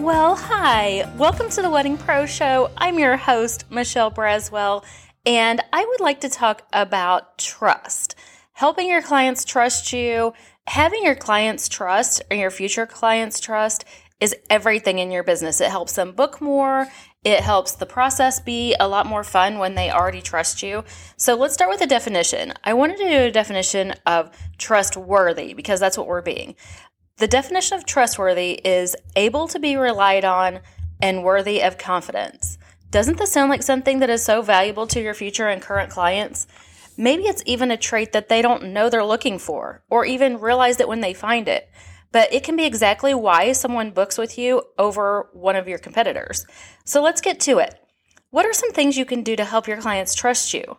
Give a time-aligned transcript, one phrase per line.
[0.00, 1.12] Well, hi.
[1.18, 2.70] Welcome to the Wedding Pro Show.
[2.78, 4.82] I'm your host, Michelle Braswell,
[5.26, 8.14] and I would like to talk about trust.
[8.52, 10.32] Helping your clients trust you,
[10.66, 13.84] having your clients trust or your future clients trust
[14.20, 15.60] is everything in your business.
[15.60, 16.88] It helps them book more.
[17.22, 20.82] It helps the process be a lot more fun when they already trust you.
[21.18, 22.54] So let's start with a definition.
[22.64, 26.56] I wanted to do a definition of trustworthy because that's what we're being.
[27.20, 30.60] The definition of trustworthy is able to be relied on
[31.02, 32.56] and worthy of confidence.
[32.90, 36.46] Doesn't this sound like something that is so valuable to your future and current clients?
[36.96, 40.80] Maybe it's even a trait that they don't know they're looking for or even realize
[40.80, 41.68] it when they find it.
[42.10, 46.46] But it can be exactly why someone books with you over one of your competitors.
[46.86, 47.74] So let's get to it.
[48.30, 50.78] What are some things you can do to help your clients trust you?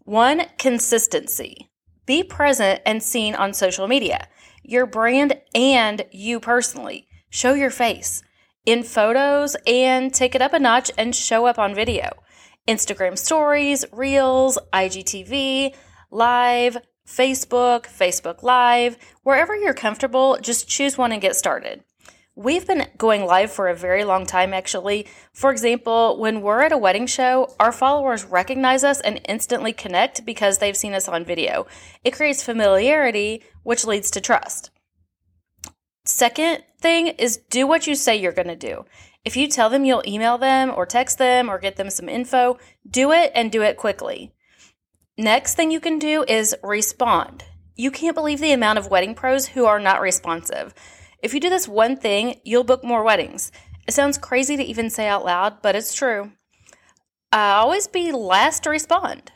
[0.00, 1.70] One, consistency.
[2.06, 4.28] Be present and seen on social media
[4.64, 7.06] your brand and you personally.
[7.28, 8.22] Show your face
[8.64, 12.10] in photos and take it up a notch and show up on video.
[12.66, 15.74] Instagram stories, reels, IGTV,
[16.10, 21.84] live, Facebook, Facebook Live, wherever you're comfortable, just choose one and get started.
[22.36, 25.06] We've been going live for a very long time, actually.
[25.32, 30.26] For example, when we're at a wedding show, our followers recognize us and instantly connect
[30.26, 31.68] because they've seen us on video.
[32.02, 34.72] It creates familiarity, which leads to trust.
[36.04, 38.84] Second thing is do what you say you're going to do.
[39.24, 42.58] If you tell them you'll email them or text them or get them some info,
[42.90, 44.34] do it and do it quickly.
[45.16, 47.44] Next thing you can do is respond.
[47.76, 50.74] You can't believe the amount of wedding pros who are not responsive.
[51.24, 53.50] If you do this one thing, you'll book more weddings.
[53.88, 56.32] It sounds crazy to even say out loud, but it's true.
[57.32, 59.32] Uh, always be last to respond.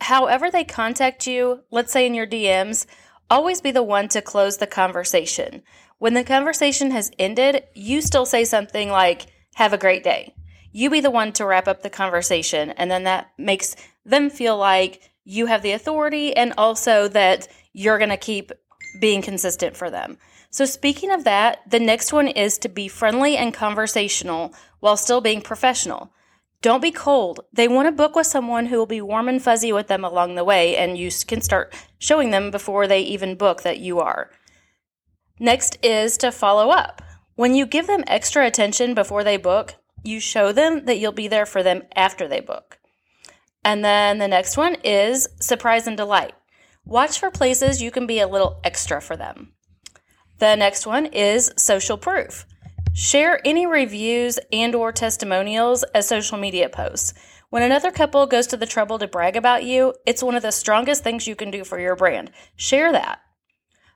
[0.00, 2.86] However, they contact you, let's say in your DMs,
[3.28, 5.62] always be the one to close the conversation.
[5.98, 10.34] When the conversation has ended, you still say something like, Have a great day.
[10.72, 14.56] You be the one to wrap up the conversation, and then that makes them feel
[14.56, 18.50] like you have the authority and also that you're going to keep
[18.98, 20.16] being consistent for them.
[20.50, 25.20] So, speaking of that, the next one is to be friendly and conversational while still
[25.20, 26.12] being professional.
[26.60, 27.40] Don't be cold.
[27.52, 30.34] They want to book with someone who will be warm and fuzzy with them along
[30.34, 34.30] the way, and you can start showing them before they even book that you are.
[35.38, 37.02] Next is to follow up.
[37.36, 41.28] When you give them extra attention before they book, you show them that you'll be
[41.28, 42.78] there for them after they book.
[43.64, 46.32] And then the next one is surprise and delight.
[46.84, 49.52] Watch for places you can be a little extra for them.
[50.38, 52.46] The next one is social proof.
[52.94, 57.14] Share any reviews and or testimonials as social media posts.
[57.50, 60.50] When another couple goes to the trouble to brag about you, it's one of the
[60.50, 62.30] strongest things you can do for your brand.
[62.56, 63.20] Share that.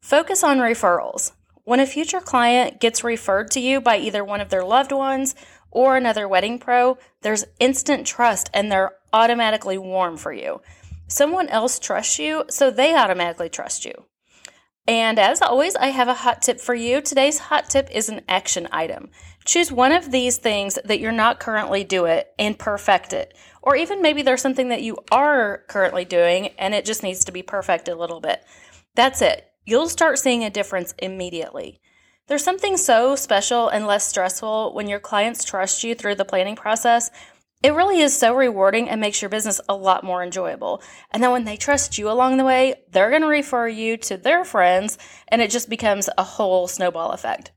[0.00, 1.32] Focus on referrals.
[1.64, 5.34] When a future client gets referred to you by either one of their loved ones
[5.70, 10.60] or another wedding pro, there's instant trust and they're automatically warm for you.
[11.08, 14.07] Someone else trusts you, so they automatically trust you.
[14.88, 17.02] And as always, I have a hot tip for you.
[17.02, 19.10] Today's hot tip is an action item.
[19.44, 23.36] Choose one of these things that you're not currently doing and perfect it.
[23.60, 27.32] Or even maybe there's something that you are currently doing and it just needs to
[27.32, 28.42] be perfected a little bit.
[28.94, 29.46] That's it.
[29.66, 31.82] You'll start seeing a difference immediately.
[32.26, 36.56] There's something so special and less stressful when your clients trust you through the planning
[36.56, 37.10] process
[37.62, 40.80] it really is so rewarding and makes your business a lot more enjoyable.
[41.10, 44.16] And then when they trust you along the way, they're going to refer you to
[44.16, 44.96] their friends,
[45.26, 47.50] and it just becomes a whole snowball effect.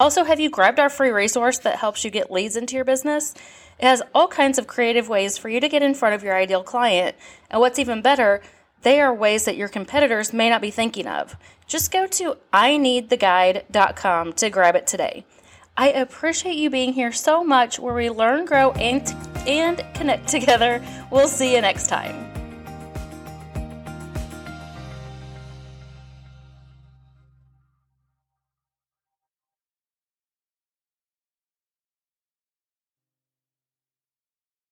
[0.00, 3.34] Also, have you grabbed our free resource that helps you get leads into your business?
[3.78, 6.34] It has all kinds of creative ways for you to get in front of your
[6.34, 7.16] ideal client.
[7.50, 8.40] And what's even better,
[8.82, 11.36] they are ways that your competitors may not be thinking of.
[11.66, 15.24] Just go to ineedtheguide.com to grab it today.
[15.76, 19.02] I appreciate you being here so much where we learn, grow, and,
[19.46, 20.80] and connect together.
[21.10, 22.33] We'll see you next time.